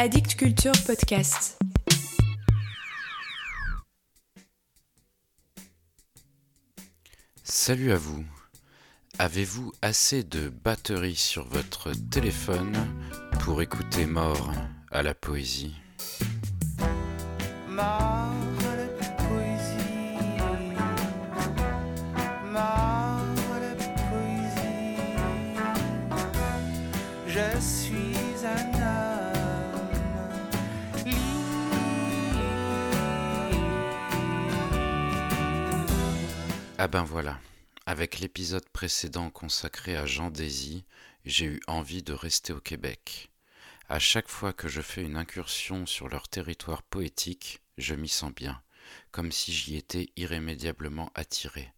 Addict 0.00 0.36
Culture 0.36 0.70
Podcast. 0.86 1.58
Salut 7.42 7.90
à 7.90 7.96
vous. 7.96 8.24
Avez-vous 9.18 9.72
assez 9.82 10.22
de 10.22 10.50
batterie 10.50 11.16
sur 11.16 11.48
votre 11.48 11.90
téléphone 12.10 12.76
pour 13.40 13.60
écouter 13.60 14.06
Mort 14.06 14.54
à 14.92 15.02
la 15.02 15.14
poésie? 15.14 15.74
Mort 17.68 17.82
à 17.82 18.76
la 18.76 18.86
poésie. 19.16 20.14
Mort 22.52 23.24
à 23.52 23.58
la 23.58 23.74
poésie. 23.74 25.00
Je 27.26 27.58
suis 27.60 27.87
Ah 36.80 36.86
ben 36.86 37.02
voilà. 37.02 37.40
Avec 37.86 38.20
l'épisode 38.20 38.68
précédent 38.68 39.30
consacré 39.30 39.96
à 39.96 40.06
Jean 40.06 40.30
Désy, 40.30 40.84
j'ai 41.24 41.46
eu 41.46 41.60
envie 41.66 42.04
de 42.04 42.12
rester 42.12 42.52
au 42.52 42.60
Québec. 42.60 43.32
À 43.88 43.98
chaque 43.98 44.28
fois 44.28 44.52
que 44.52 44.68
je 44.68 44.80
fais 44.80 45.02
une 45.02 45.16
incursion 45.16 45.86
sur 45.86 46.08
leur 46.08 46.28
territoire 46.28 46.84
poétique, 46.84 47.58
je 47.78 47.96
m'y 47.96 48.08
sens 48.08 48.32
bien, 48.32 48.62
comme 49.10 49.32
si 49.32 49.52
j'y 49.52 49.74
étais 49.76 50.10
irrémédiablement 50.14 51.10
attiré. 51.16 51.72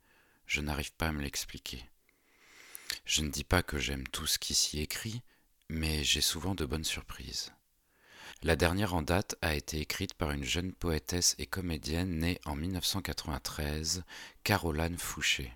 Je 0.47 0.61
n'arrive 0.61 0.93
pas 0.93 1.09
à 1.09 1.13
me 1.13 1.23
l'expliquer. 1.23 1.83
Je 3.07 3.23
ne 3.23 3.31
dis 3.31 3.45
pas 3.45 3.63
que 3.63 3.79
j'aime 3.79 4.07
tout 4.09 4.27
ce 4.27 4.39
qui 4.39 4.53
s'y 4.53 4.81
écrit, 4.81 5.23
mais 5.71 6.05
j'ai 6.05 6.21
souvent 6.21 6.55
de 6.55 6.67
bonnes 6.67 6.85
surprises. 6.85 7.55
La 8.43 8.57
dernière 8.57 8.95
en 8.95 9.03
date 9.03 9.37
a 9.43 9.55
été 9.55 9.81
écrite 9.81 10.15
par 10.15 10.31
une 10.31 10.45
jeune 10.45 10.73
poétesse 10.73 11.35
et 11.39 11.45
comédienne 11.45 12.21
née 12.21 12.41
en 12.47 12.57
1993, 12.57 14.03
Caroline 14.45 14.97
Fouché. 14.97 15.53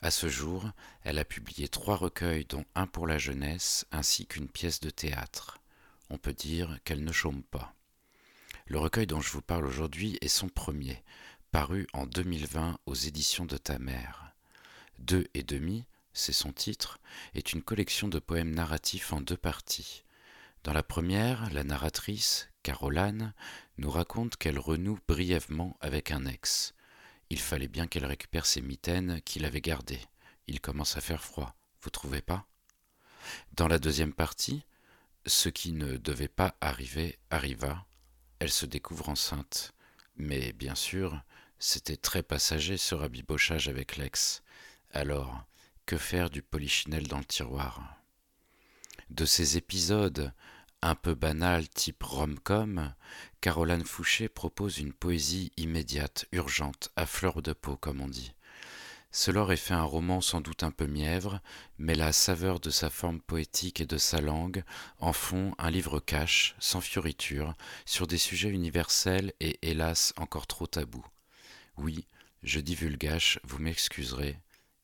À 0.00 0.12
ce 0.12 0.28
jour, 0.28 0.70
elle 1.02 1.18
a 1.18 1.24
publié 1.24 1.66
trois 1.66 1.96
recueils 1.96 2.44
dont 2.44 2.64
un 2.76 2.86
pour 2.86 3.08
la 3.08 3.18
jeunesse 3.18 3.84
ainsi 3.90 4.26
qu'une 4.26 4.46
pièce 4.46 4.78
de 4.78 4.90
théâtre. 4.90 5.58
On 6.08 6.16
peut 6.16 6.32
dire 6.32 6.78
qu'elle 6.84 7.02
ne 7.02 7.10
chôme 7.10 7.42
pas. 7.42 7.74
Le 8.66 8.78
recueil 8.78 9.08
dont 9.08 9.20
je 9.20 9.32
vous 9.32 9.42
parle 9.42 9.66
aujourd'hui 9.66 10.16
est 10.20 10.28
son 10.28 10.48
premier, 10.48 11.02
paru 11.50 11.88
en 11.94 12.06
2020 12.06 12.78
aux 12.86 12.94
éditions 12.94 13.44
de 13.44 13.56
ta 13.56 13.80
mère. 13.80 14.32
Deux 15.00 15.26
et 15.34 15.42
demi, 15.42 15.84
c'est 16.12 16.32
son 16.32 16.52
titre, 16.52 17.00
est 17.34 17.54
une 17.54 17.62
collection 17.62 18.06
de 18.06 18.20
poèmes 18.20 18.54
narratifs 18.54 19.12
en 19.12 19.20
deux 19.20 19.36
parties. 19.36 20.04
Dans 20.64 20.72
la 20.72 20.82
première, 20.82 21.52
la 21.52 21.62
narratrice, 21.62 22.48
Caroline, 22.62 23.34
nous 23.76 23.90
raconte 23.90 24.36
qu'elle 24.36 24.58
renoue 24.58 24.98
brièvement 25.06 25.76
avec 25.82 26.10
un 26.10 26.24
ex. 26.24 26.74
Il 27.28 27.38
fallait 27.38 27.68
bien 27.68 27.86
qu'elle 27.86 28.06
récupère 28.06 28.46
ses 28.46 28.62
mitaines 28.62 29.20
qu'il 29.20 29.44
avait 29.44 29.60
gardées. 29.60 30.00
Il 30.46 30.62
commence 30.62 30.96
à 30.96 31.02
faire 31.02 31.22
froid, 31.22 31.54
vous 31.82 31.90
trouvez 31.90 32.22
pas? 32.22 32.46
Dans 33.52 33.68
la 33.68 33.78
deuxième 33.78 34.14
partie, 34.14 34.64
ce 35.26 35.50
qui 35.50 35.72
ne 35.72 35.98
devait 35.98 36.28
pas 36.28 36.56
arriver 36.62 37.18
arriva. 37.28 37.84
Elle 38.38 38.50
se 38.50 38.64
découvre 38.64 39.10
enceinte. 39.10 39.74
Mais 40.16 40.54
bien 40.54 40.74
sûr, 40.74 41.22
c'était 41.58 41.98
très 41.98 42.22
passager 42.22 42.78
ce 42.78 42.94
rabibochage 42.94 43.68
avec 43.68 43.96
l'ex. 43.96 44.42
Alors, 44.92 45.44
que 45.84 45.98
faire 45.98 46.30
du 46.30 46.40
polichinelle 46.40 47.06
dans 47.06 47.18
le 47.18 47.24
tiroir? 47.26 47.98
De 49.10 49.26
ces 49.26 49.58
épisodes 49.58 50.32
un 50.84 50.94
peu 50.94 51.14
banals 51.14 51.66
type 51.70 52.02
rom-com, 52.02 52.92
Caroline 53.40 53.86
Fouché 53.86 54.28
propose 54.28 54.78
une 54.78 54.92
poésie 54.92 55.50
immédiate, 55.56 56.26
urgente, 56.30 56.90
à 56.94 57.06
fleur 57.06 57.40
de 57.40 57.54
peau 57.54 57.78
comme 57.78 58.02
on 58.02 58.08
dit. 58.08 58.34
Cela 59.10 59.40
aurait 59.40 59.56
fait 59.56 59.72
un 59.72 59.82
roman 59.82 60.20
sans 60.20 60.42
doute 60.42 60.62
un 60.62 60.70
peu 60.70 60.86
mièvre, 60.86 61.40
mais 61.78 61.94
la 61.94 62.12
saveur 62.12 62.60
de 62.60 62.68
sa 62.68 62.90
forme 62.90 63.22
poétique 63.22 63.80
et 63.80 63.86
de 63.86 63.96
sa 63.96 64.20
langue 64.20 64.62
en 64.98 65.14
font 65.14 65.54
un 65.56 65.70
livre 65.70 66.00
cache, 66.00 66.54
sans 66.58 66.82
fioriture, 66.82 67.54
sur 67.86 68.06
des 68.06 68.18
sujets 68.18 68.50
universels 68.50 69.32
et 69.40 69.58
hélas 69.62 70.12
encore 70.18 70.46
trop 70.46 70.66
tabous. 70.66 71.06
Oui, 71.78 72.06
je 72.42 72.60
dis 72.60 72.74
vulgache, 72.74 73.38
vous 73.42 73.58
m'excuserez, 73.58 74.38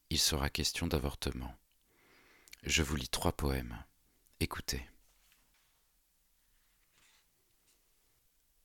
il 0.09 0.19
sera 0.19 0.49
question 0.49 0.87
d'avortement. 0.87 1.55
Je 2.63 2.83
vous 2.83 2.97
lis 2.97 3.09
trois 3.09 3.33
poèmes. 3.33 3.77
Écoutez. 4.39 4.83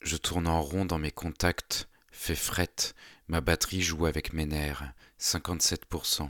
Je 0.05 0.17
tourne 0.17 0.47
en 0.47 0.61
rond 0.61 0.85
dans 0.85 0.99
mes 0.99 1.09
contacts, 1.09 1.89
fais 2.11 2.35
frette, 2.35 2.93
ma 3.27 3.41
batterie 3.41 3.81
joue 3.81 4.05
avec 4.05 4.33
mes 4.33 4.45
nerfs, 4.45 4.83
57%. 5.19 6.29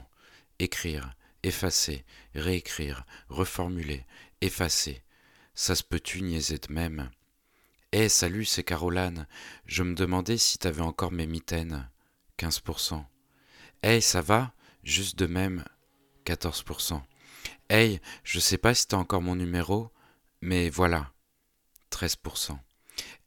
Écrire, 0.58 1.14
effacer, 1.42 2.06
réécrire, 2.34 3.04
reformuler, 3.28 4.06
effacer. 4.40 5.02
Ça 5.54 5.74
se 5.74 5.82
peut-tu 5.82 6.22
niaiser 6.22 6.56
de 6.56 6.72
même 6.72 7.10
Eh, 7.92 8.08
salut, 8.08 8.46
c'est 8.46 8.64
Caroline. 8.64 9.26
Je 9.66 9.82
me 9.82 9.94
demandais 9.94 10.38
si 10.38 10.56
t'avais 10.56 10.80
encore 10.80 11.12
mes 11.12 11.26
mitaines. 11.26 11.86
15%. 12.38 13.04
Hey, 13.82 14.00
ça 14.00 14.22
va? 14.22 14.54
Juste 14.84 15.18
de 15.18 15.26
même, 15.26 15.66
14%. 16.24 17.02
Hey, 17.68 18.00
je 18.24 18.40
sais 18.40 18.56
pas 18.56 18.72
si 18.72 18.88
t'as 18.88 18.96
encore 18.96 19.20
mon 19.20 19.36
numéro, 19.36 19.92
mais 20.40 20.70
voilà, 20.70 21.12
13%. 21.90 22.58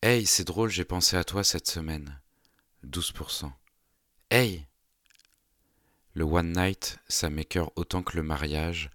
Hey, 0.01 0.25
c'est 0.25 0.45
drôle, 0.45 0.69
j'ai 0.69 0.85
pensé 0.85 1.17
à 1.17 1.25
toi 1.25 1.43
cette 1.43 1.67
semaine. 1.67 2.21
12%. 2.85 3.51
Hey 4.31 4.65
Le 6.13 6.23
one 6.23 6.53
night, 6.53 6.99
ça 7.09 7.29
m'écœure 7.29 7.73
autant 7.75 8.01
que 8.01 8.15
le 8.15 8.23
mariage. 8.23 8.91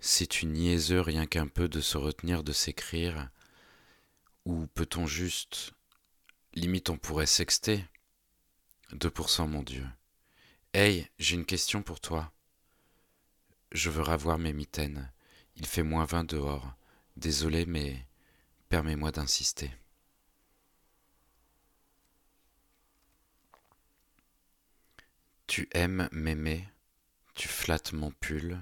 C'est 0.00 0.42
une 0.42 0.52
niaiseux 0.52 1.00
rien 1.00 1.24
qu'un 1.24 1.46
peu 1.46 1.66
de 1.66 1.80
se 1.80 1.96
retenir 1.96 2.44
de 2.44 2.52
s'écrire. 2.52 3.30
Ou 4.44 4.66
peut-on 4.66 5.06
juste. 5.06 5.72
Limite, 6.52 6.90
on 6.90 6.98
pourrait 6.98 7.24
sexter? 7.24 7.82
2%, 8.92 9.48
mon 9.48 9.62
Dieu. 9.62 9.86
Hey, 10.74 11.08
j'ai 11.18 11.36
une 11.36 11.46
question 11.46 11.82
pour 11.82 12.00
toi. 12.00 12.30
Je 13.72 13.88
veux 13.88 14.02
ravoir 14.02 14.38
mes 14.38 14.52
mitaines. 14.52 15.10
Il 15.56 15.64
fait 15.64 15.82
moins 15.82 16.04
20 16.04 16.24
dehors. 16.24 16.74
Désolé, 17.16 17.64
mais 17.64 18.06
permets-moi 18.68 19.10
d'insister. 19.10 19.70
Tu 25.54 25.68
aimes 25.70 26.08
m'aimer, 26.10 26.66
tu 27.36 27.46
flattes 27.46 27.92
mon 27.92 28.10
pull, 28.10 28.60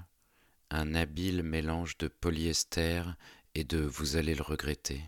un 0.69 0.93
habile 0.93 1.41
mélange 1.41 1.97
de 1.97 2.07
polyester 2.07 3.01
et 3.55 3.63
de 3.63 3.79
vous 3.79 4.15
allez 4.15 4.35
le 4.35 4.43
regretter, 4.43 5.01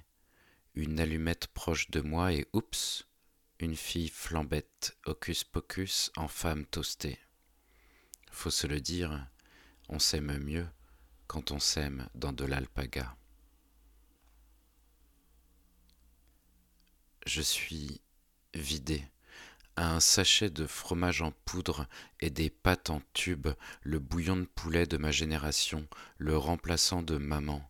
une 0.74 1.00
allumette 1.00 1.46
proche 1.46 1.92
de 1.92 2.02
moi 2.02 2.34
et 2.34 2.48
oups, 2.54 3.08
une 3.60 3.76
fille 3.76 4.10
flambette, 4.10 4.98
hocus 5.06 5.44
pocus 5.44 6.12
en 6.16 6.28
femme 6.28 6.66
toastée. 6.66 7.20
Faut 8.32 8.50
se 8.50 8.66
le 8.66 8.82
dire, 8.82 9.30
on 9.88 10.00
s'aime 10.00 10.40
mieux 10.40 10.68
quand 11.28 11.52
on 11.52 11.60
s'aime 11.60 12.10
dans 12.16 12.34
de 12.34 12.46
l'alpaga. 12.46 13.16
Je 17.28 17.44
suis 17.44 18.02
vidé 18.56 19.08
un 19.78 20.00
sachet 20.00 20.50
de 20.50 20.68
fromage 20.68 21.22
en 21.22 21.32
poudre 21.44 21.88
et 22.22 22.30
des 22.30 22.50
pâtes 22.50 22.90
en 22.90 23.02
tube, 23.14 23.48
le 23.84 24.00
bouillon 24.00 24.38
de 24.38 24.46
poulet 24.46 24.86
de 24.86 24.98
ma 24.98 25.12
génération, 25.12 25.88
le 26.18 26.38
remplaçant 26.38 27.02
de 27.02 27.18
maman, 27.18 27.70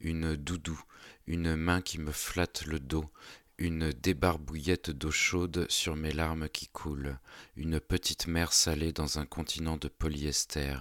une 0.00 0.36
doudou, 0.36 0.80
une 1.26 1.56
main 1.56 1.80
qui 1.80 1.98
me 1.98 2.12
flatte 2.12 2.64
le 2.66 2.78
dos, 2.78 3.10
une 3.58 3.92
débarbouillette 3.92 4.90
d'eau 4.90 5.10
chaude 5.10 5.66
sur 5.68 5.96
mes 5.96 6.12
larmes 6.12 6.48
qui 6.48 6.68
coulent, 6.68 7.18
une 7.56 7.80
petite 7.80 8.26
mer 8.26 8.52
salée 8.52 8.92
dans 8.92 9.18
un 9.18 9.26
continent 9.26 9.76
de 9.76 9.88
polyester. 9.88 10.76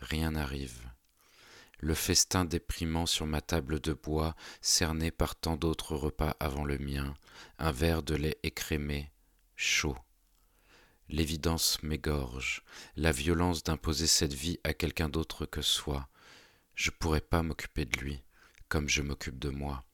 Rien 0.00 0.32
n'arrive. 0.32 0.80
Le 1.78 1.94
festin 1.94 2.44
déprimant 2.44 3.06
sur 3.06 3.26
ma 3.26 3.40
table 3.40 3.80
de 3.80 3.92
bois, 3.92 4.34
cerné 4.60 5.10
par 5.10 5.36
tant 5.36 5.56
d'autres 5.56 5.94
repas 5.94 6.36
avant 6.40 6.64
le 6.64 6.78
mien, 6.78 7.14
un 7.58 7.70
verre 7.70 8.02
de 8.02 8.14
lait 8.14 8.38
écrémé, 8.42 9.10
chaud. 9.56 9.96
L'évidence 11.08 11.82
m'égorge, 11.82 12.62
la 12.96 13.10
violence 13.10 13.62
d'imposer 13.62 14.06
cette 14.06 14.34
vie 14.34 14.60
à 14.64 14.74
quelqu'un 14.74 15.08
d'autre 15.08 15.46
que 15.46 15.62
soi. 15.62 16.08
Je 16.74 16.90
pourrais 16.90 17.20
pas 17.20 17.42
m'occuper 17.42 17.86
de 17.86 17.96
lui, 17.98 18.22
comme 18.68 18.88
je 18.88 19.02
m'occupe 19.02 19.38
de 19.38 19.48
moi. 19.48 19.84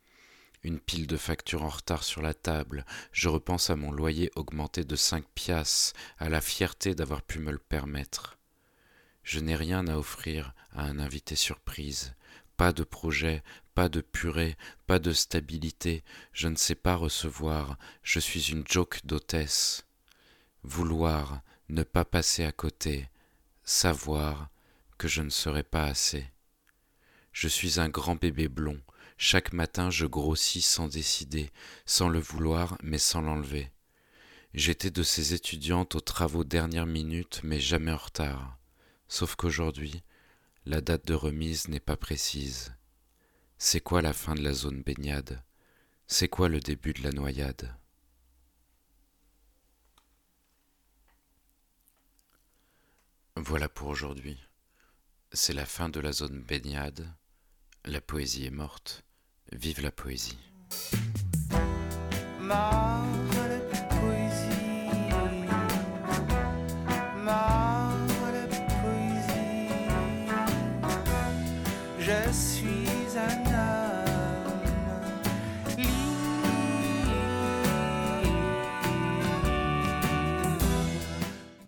Une 0.64 0.81
pile 0.81 1.06
de 1.06 1.17
factures 1.17 1.62
en 1.62 1.69
retard 1.69 2.03
sur 2.03 2.23
la 2.23 2.35
table, 2.35 2.85
je 3.12 3.29
repense 3.29 3.70
à 3.70 3.76
mon 3.76 3.93
loyer 3.93 4.31
augmenté 4.37 4.85
de 4.85 4.97
cinq 4.97 5.25
piastres, 5.35 5.93
à 6.19 6.29
la 6.29 6.41
fierté 6.41 6.94
d'avoir 6.94 7.23
pu 7.23 7.38
me 7.38 7.53
le 7.53 7.59
permettre. 7.59 8.38
Je 9.23 9.38
n'ai 9.38 9.56
rien 9.56 9.87
à 9.87 9.97
offrir 9.97 10.55
à 10.73 10.85
un 10.85 10.99
invité 10.99 11.37
surprise, 11.37 12.14
pas 12.56 12.72
de 12.72 12.84
projet, 12.84 13.43
pas 13.75 13.88
de 13.88 14.00
purée, 14.00 14.56
pas 14.87 14.99
de 14.99 15.12
stabilité, 15.12 16.04
je 16.32 16.49
ne 16.49 16.56
sais 16.56 16.75
pas 16.75 16.94
recevoir, 16.94 17.78
je 18.02 18.20
suis 18.20 18.50
une 18.50 18.64
joke 18.69 19.00
d'hôtesse. 19.04 19.87
Vouloir, 20.62 21.43
ne 21.69 21.82
pas 21.82 22.04
passer 22.04 22.44
à 22.44 22.52
côté, 22.52 23.08
savoir 23.64 24.50
que 24.99 25.08
je 25.08 25.22
ne 25.22 25.31
serai 25.31 25.62
pas 25.62 25.84
assez. 25.84 26.31
Je 27.32 27.49
suis 27.49 27.81
un 27.81 27.88
grand 27.88 28.14
bébé 28.14 28.49
blond, 28.49 28.81
chaque 29.16 29.52
matin 29.52 29.90
je 29.90 30.06
grossis 30.06 30.62
sans 30.62 30.88
décider, 30.88 31.50
sans 31.87 32.08
le 32.08 32.19
vouloir 32.19 32.76
mais 32.82 32.99
sans 32.99 33.22
l'enlever. 33.22 33.70
J'étais 34.54 34.90
de 34.90 35.02
ces 35.02 35.32
étudiantes 35.32 35.94
aux 35.94 36.00
travaux 36.00 36.44
dernière 36.44 36.87
minute 36.87 37.40
mais 37.43 37.58
jamais 37.58 37.93
en 37.93 37.96
retard, 37.96 38.58
sauf 39.08 39.34
qu'aujourd'hui, 39.34 40.02
la 40.64 40.81
date 40.81 41.06
de 41.06 41.14
remise 41.14 41.69
n'est 41.69 41.81
pas 41.81 41.97
précise. 41.97 42.73
C'est 43.59 43.81
quoi 43.81 44.03
la 44.03 44.12
fin 44.12 44.35
de 44.35 44.43
la 44.43 44.53
zone 44.53 44.82
baignade? 44.82 45.43
C'est 46.06 46.29
quoi 46.29 46.49
le 46.49 46.61
début 46.61 46.93
de 46.93 47.03
la 47.03 47.11
noyade? 47.11 47.75
Voilà 53.37 53.69
pour 53.69 53.88
aujourd'hui. 53.88 54.38
C'est 55.32 55.55
la 55.55 55.67
fin 55.67 55.88
de 55.88 56.00
la 56.00 56.12
zone 56.12 56.43
baignade. 56.43 57.12
La 57.85 58.00
poésie 58.00 58.47
est 58.47 58.50
morte. 58.50 59.05
Vive 59.53 59.81
la 59.81 59.91
poésie. 59.91 60.38
je 72.02 72.32
suis 72.32 73.16
un 73.16 73.46
homme. 73.46 73.81